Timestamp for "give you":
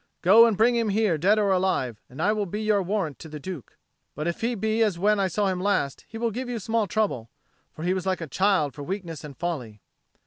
6.31-6.57